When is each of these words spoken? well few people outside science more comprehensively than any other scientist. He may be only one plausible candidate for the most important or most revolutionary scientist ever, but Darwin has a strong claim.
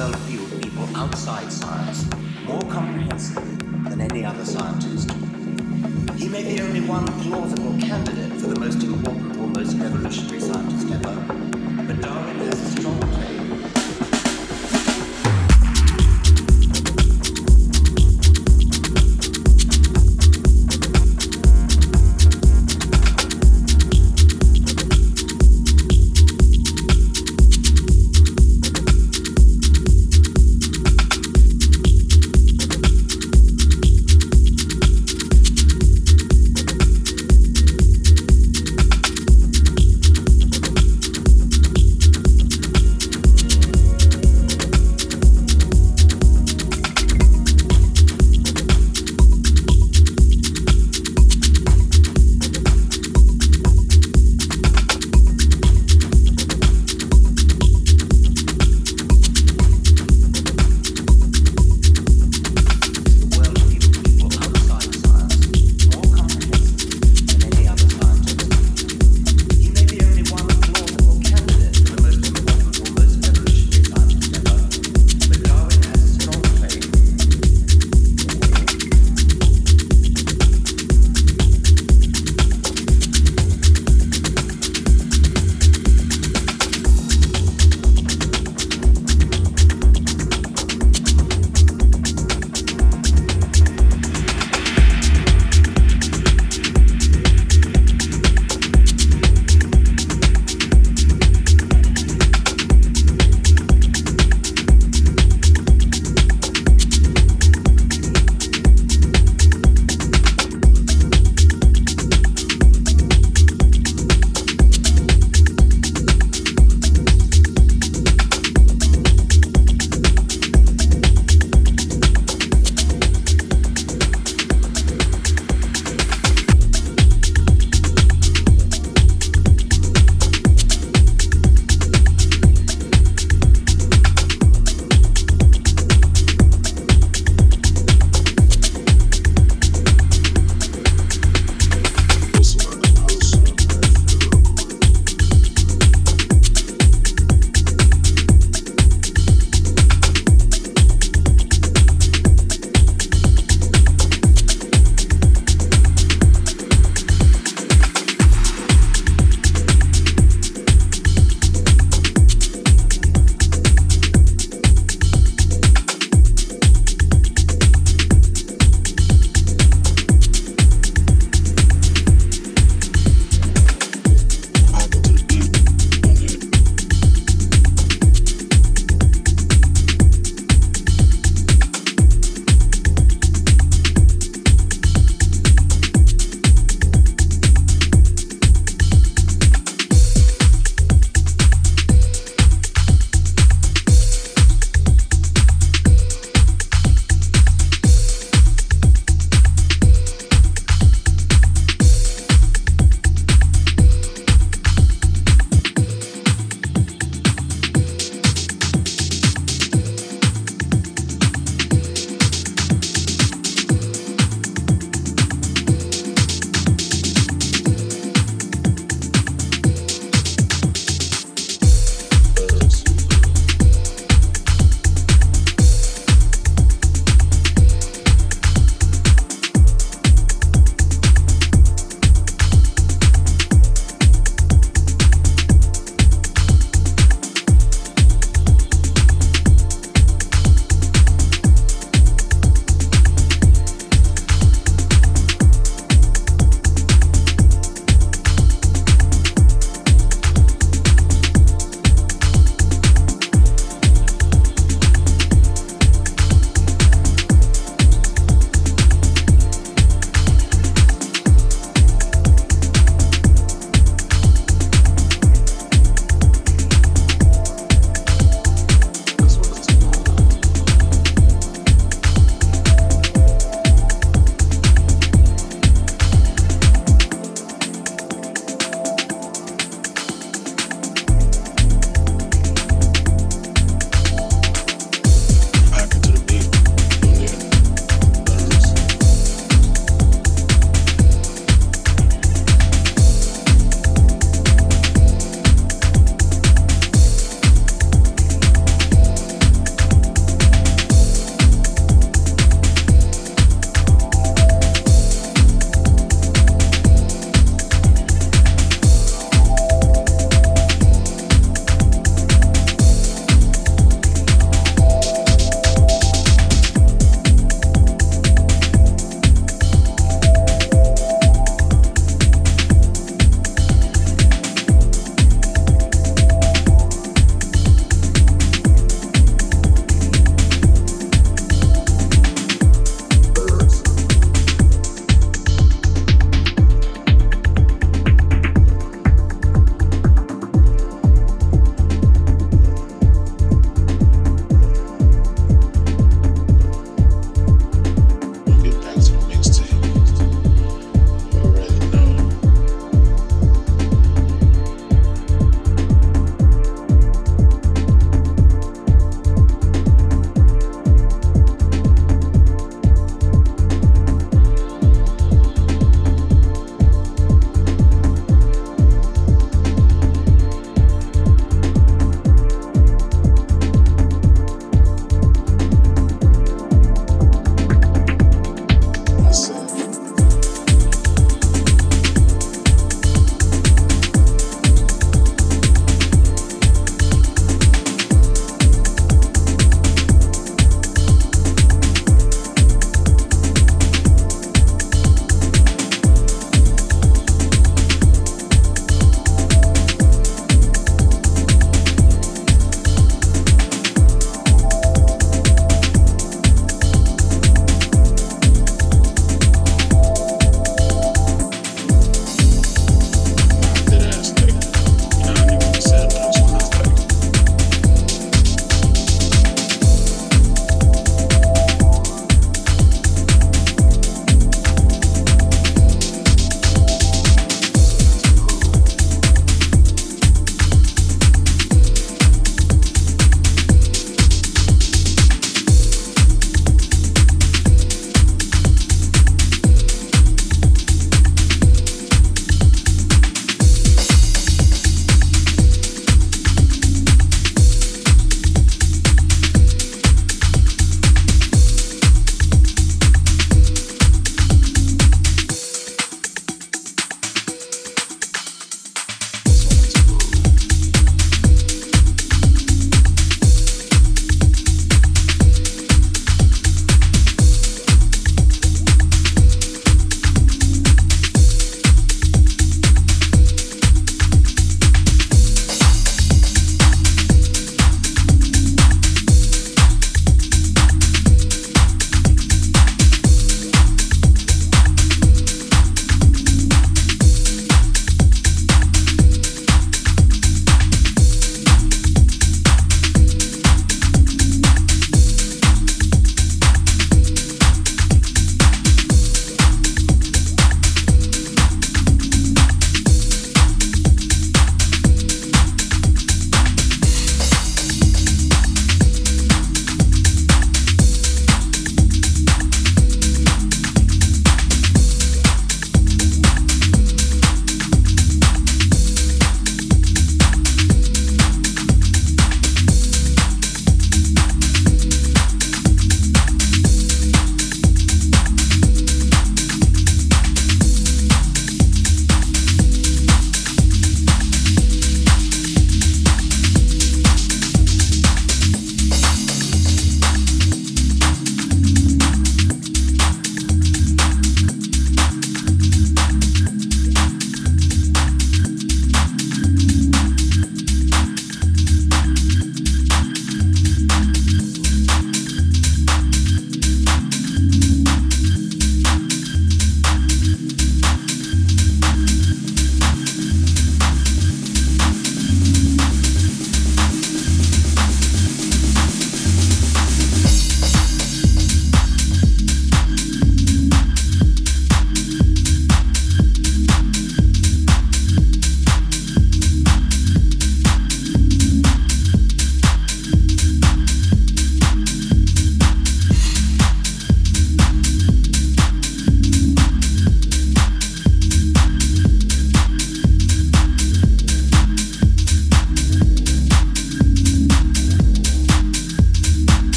well 0.00 0.12
few 0.20 0.46
people 0.60 0.88
outside 0.96 1.52
science 1.52 2.08
more 2.46 2.62
comprehensively 2.70 3.54
than 3.90 4.00
any 4.00 4.24
other 4.24 4.46
scientist. 4.46 5.10
He 6.16 6.26
may 6.26 6.42
be 6.42 6.58
only 6.62 6.80
one 6.80 7.04
plausible 7.20 7.78
candidate 7.78 8.32
for 8.40 8.46
the 8.46 8.58
most 8.58 8.82
important 8.82 9.36
or 9.36 9.46
most 9.48 9.76
revolutionary 9.76 10.40
scientist 10.40 10.90
ever, 10.90 11.16
but 11.86 12.00
Darwin 12.00 12.36
has 12.38 12.58
a 12.62 12.80
strong 12.80 12.98
claim. 13.12 13.29